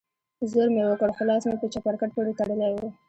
[0.51, 2.77] زور مې وکړ خو لاس مې په چپرکټ پورې تړلى و.